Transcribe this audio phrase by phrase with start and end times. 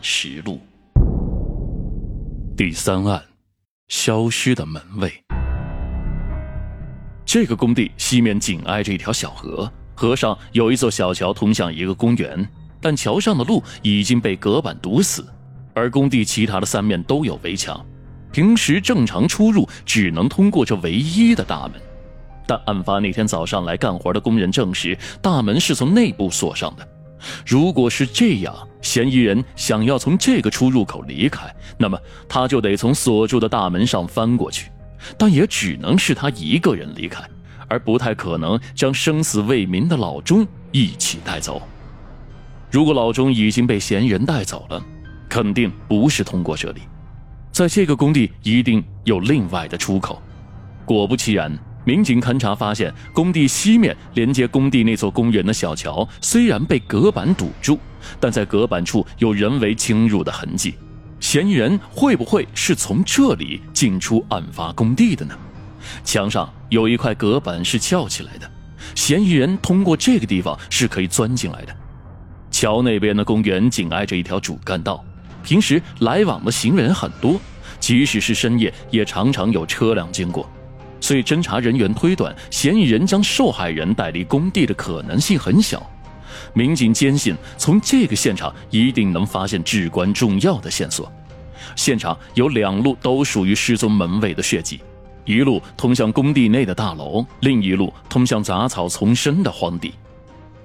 [0.00, 0.60] 实录。
[2.56, 3.22] 第三案，
[3.88, 5.12] 消失的门卫。
[7.24, 12.48] 这个工地西面紧挨着一条小河，河上有一座小桥通向一个公园，
[12.80, 15.26] 但桥上的路已经被隔板堵死，
[15.74, 17.84] 而工地其他的三面都有围墙，
[18.32, 21.80] 平时正常出入只能通过这唯一的大门。
[22.46, 26.88] 但案发那天早上来干活的工人证实，大门是从内部锁上的。
[27.46, 34.70] 如果是这样，嫌疑人想要从这个出入口离开，那么他就得从锁住的大门上翻过去，
[35.16, 37.22] 但也只能是他一个人离开，
[37.68, 41.60] 而不太可能将生死未明的老钟一起带走。
[42.70, 44.84] 如果老钟已经被嫌疑人带走了，
[45.28, 46.82] 肯定不是通过这里，
[47.50, 50.22] 在这个工地一定有另外的出口。
[50.84, 51.58] 果不其然。
[51.88, 57.80] 民警勘查发现，工地西面连接工地那座公园的小桥虽然被隔板堵住，
[58.20, 60.74] 但在隔板处有人为侵入的痕迹。
[61.18, 65.34] 嫌疑人会不会是从这里进出案发工地的呢？
[66.04, 68.50] 墙上有一块隔板是翘起来的，
[68.94, 71.74] 嫌疑人通过这个地方是可以钻进来的。
[72.50, 75.02] 桥那边的公园紧挨着一条主干道，
[75.42, 77.40] 平时来往的行人很多，
[77.80, 80.46] 即使是深夜也常常有车辆经过。
[81.00, 85.88] 所以，侦查人员推断，嫌疑人将受害人带离工地的可能性很小。
[86.52, 91.10] 民警坚信，从这个现场一定能发现至关重要的线索。
[91.76, 94.80] 现场有两路都属于失踪门卫的血迹，
[95.24, 99.92] 一路通向工地内的大楼，另一路通向杂草丛生的荒地。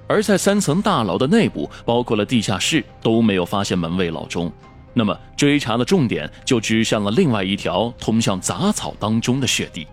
[0.08, 4.52] 而在三层大楼的内部，包括了地下室，都没有发现门卫老钟。
[4.94, 9.88] 那么，追查的重点就指向了另外一条通向杂草当中的血滴。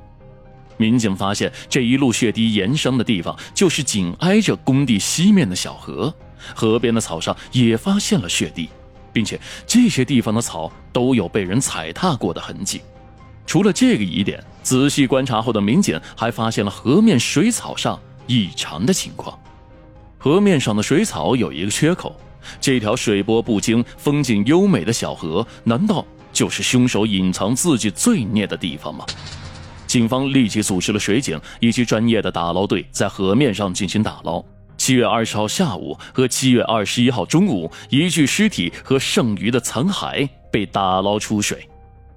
[0.81, 6.13] 民警发现，这一路血滴延伸的地方，就是紧挨着工地西面的小河。
[6.55, 8.71] 河边的草上也发现了血滴，
[9.13, 12.81] 并且这些地方的草都有被人踩踏过的痕迹。
[13.47, 19.39] 除了这个疑点，仔细观察后的民警还发现了河面水草上异常的情况。
[20.17, 22.17] 河面上的水草有一个缺口，
[22.59, 29.05] 这条水波不惊、风景优美的小河，难道就是凶手隐藏自己罪孽的地方吗？
[29.91, 34.41] 警方立即组织了水警以及专业的打捞队，在河面上进行打捞。
[34.77, 41.69] 七月二十号下午和七月二十一号中午，一具尸体和剩余的残骸被打捞出水。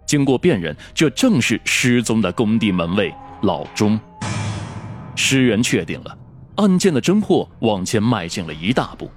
[0.05, 3.11] 经过辨认，这正是失踪的工地门卫
[3.41, 3.99] 老钟。
[5.15, 6.15] 尸源确定了，
[6.57, 9.09] 案件的侦破往前迈进了一大步。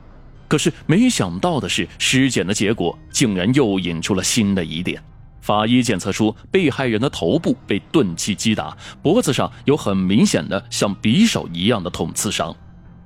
[0.48, 4.98] 可是没想到的是，尸检的结果竟然又引出了新的疑点。
[5.46, 12.52] 法医检测出被害人的头部被钝器击打，脖子上有很明显的像匕首一样的捅刺伤。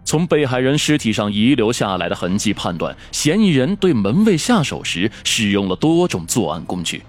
[0.06, 7.02] 从被害人尸体上遗留下来的痕迹判断，嫌疑人对门卫下手时使用了多种作案工具。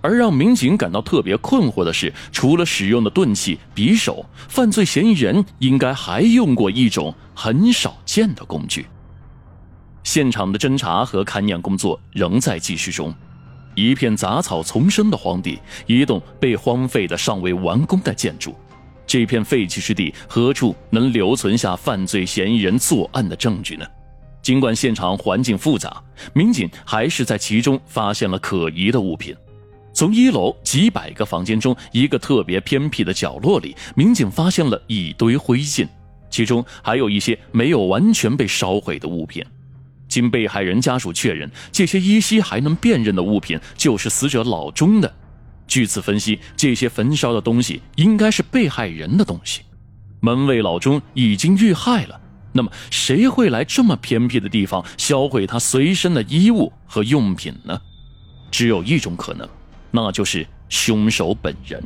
[0.00, 8.86] 而让民警感到特别困惑的是，除了使用的钝器、匕首，犯罪嫌疑人应该还用过一种很少见的工具。
[10.02, 13.14] 现场的侦查和勘验工作仍在继续中。
[13.74, 18.54] 一片杂草丛生的荒地，一栋被荒废的尚未完工的建筑，
[19.06, 23.86] 这片废弃之地何处能留存下犯罪嫌疑人作案的证据呢？
[24.42, 29.34] 尽管现场环境复杂，民警还是在其中发现了可疑的物品。
[29.94, 35.86] 从一楼几百个房间中一个特别偏僻的角落里，民警发现了一堆灰烬，
[36.28, 39.44] 其中还有一些没有完全被烧毁的物品。
[40.12, 45.10] 经被害人家属确认，这些依稀还能辨认的物品就是死者老钟的。
[45.66, 49.62] 据此分析，这些焚烧的东西应该是被害人的东西。
[50.20, 52.20] 门卫老钟已经遇害了，
[52.52, 57.80] 那么谁会来这么偏僻的地方销毁他随身的衣物和用品呢？
[58.50, 59.48] 只有一种可能，
[59.90, 61.82] 那就是凶手本人。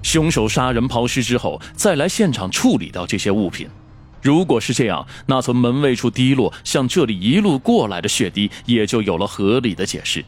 [0.00, 3.68] 凶手杀人抛尸之后，再来现场处理掉这些物品。
[4.22, 10.24] 如果是这样，那从门卫处滴落向这里一路过来的血滴也就有了合理的解释。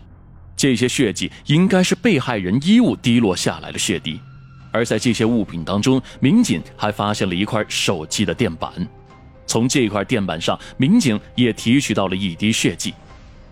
[0.57, 4.21] 这些血迹应该是被害人衣物滴落下来的血滴，
[4.71, 8.71] 而在这些物品当中，民警还发现了一块手机的电板。
[9.47, 12.95] 从这块电板上，民警也提取到了一滴血迹。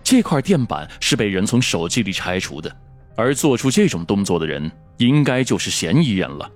[0.03, 2.73] 这块电板是被人从手机里拆除的，
[3.15, 6.49] 而做出这种动作的人应该就是嫌疑人了。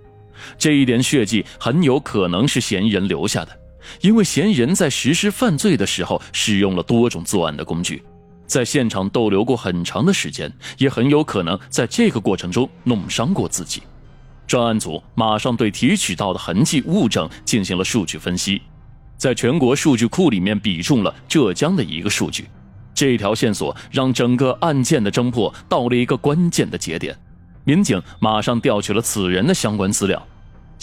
[0.57, 3.57] 这一点血迹很有可能是嫌疑人留下的。
[4.01, 8.03] 因为嫌疑人在实施犯罪的时候使用了多种作案的工具，
[8.45, 13.81] 在现场逗留过很长的时间，也很有可能在这个过程中弄伤过自己。
[14.45, 18.61] 专案组马上对提取到的痕迹物证进行了数据分析，
[19.17, 22.47] 在全国数据库里面比中了浙江的一个数据，
[22.93, 27.17] 这条线索让整个案件的侦破到了一个关键的节点。
[27.63, 30.27] 民警马上调取了此人的相关资料。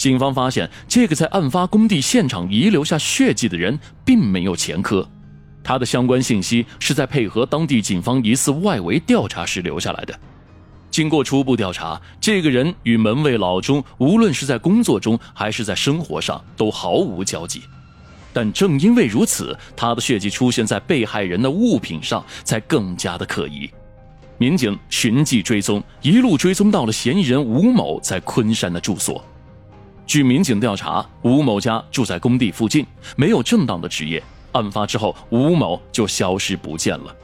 [0.01, 5.07] 警方发现，这个在案发工地现场遗留下血迹的人并没有前科，
[5.63, 10.19] 他的相关信息是在配合当地警方疑似外围调查时留下来的。
[10.89, 17.61] 经过初步调查，这个人与门卫老钟无论是在工作中还是在生活上都毫无交集。
[18.33, 23.69] 但正因为如此，他的血迹出现在被害人的物品上，才更加的可疑。
[24.39, 29.23] 民警循迹追踪，一路追踪到了嫌疑人吴某在昆山的住所。
[30.05, 34.21] 据民警调查，吴某家住在工地附近，没有正当的职业。
[34.51, 37.15] 案发之后，吴某就消失不见了。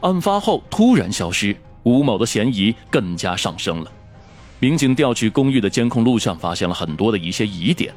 [0.00, 1.56] 案发后突然消失。
[1.84, 3.90] 吴某的嫌疑更加上升了。
[4.58, 7.94] 民警调取公寓的监控录像，发现了很多的一些疑点。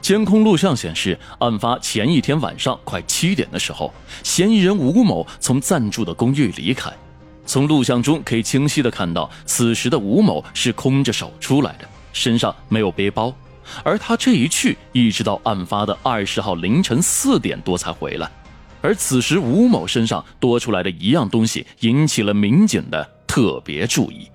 [0.00, 3.92] 监控录像显示，案发前一天晚上快七点的时候，
[4.22, 6.90] 嫌疑人吴某从暂住的公寓离开。
[7.44, 13.34] 从录像中可以清晰的看到，此时的吴某是空着手出来的，身上没有背包。
[13.82, 18.30] 而他这一去，一直到案发的二十号凌晨四点多才回来。
[18.80, 23.14] 而此时吴某身上多出来的一样东西，引起了民警的。
[23.34, 24.33] 特别注意。